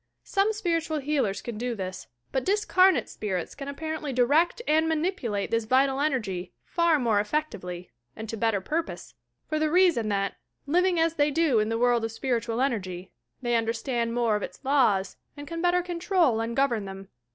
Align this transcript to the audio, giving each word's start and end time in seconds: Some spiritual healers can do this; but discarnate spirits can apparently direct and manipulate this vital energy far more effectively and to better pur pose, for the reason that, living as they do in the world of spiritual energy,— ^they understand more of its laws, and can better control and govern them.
Some 0.23 0.51
spiritual 0.51 0.97
healers 0.97 1.43
can 1.43 1.59
do 1.59 1.75
this; 1.75 2.07
but 2.31 2.43
discarnate 2.43 3.07
spirits 3.07 3.53
can 3.53 3.67
apparently 3.67 4.11
direct 4.11 4.59
and 4.67 4.89
manipulate 4.89 5.51
this 5.51 5.65
vital 5.65 5.99
energy 5.99 6.53
far 6.65 6.97
more 6.97 7.19
effectively 7.19 7.91
and 8.15 8.27
to 8.27 8.35
better 8.35 8.59
pur 8.61 8.81
pose, 8.81 9.13
for 9.47 9.59
the 9.59 9.69
reason 9.69 10.09
that, 10.09 10.37
living 10.65 10.99
as 10.99 11.13
they 11.13 11.29
do 11.29 11.59
in 11.59 11.69
the 11.69 11.77
world 11.77 12.03
of 12.03 12.11
spiritual 12.11 12.61
energy,— 12.61 13.11
^they 13.43 13.55
understand 13.55 14.15
more 14.15 14.35
of 14.35 14.41
its 14.41 14.65
laws, 14.65 15.17
and 15.37 15.45
can 15.47 15.61
better 15.61 15.83
control 15.83 16.39
and 16.41 16.55
govern 16.57 16.85
them. 16.85 17.09